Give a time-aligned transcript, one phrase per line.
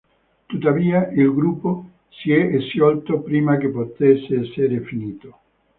[0.47, 5.37] Tuttavia, il gruppo si è sciolto prima che potesse essere finito.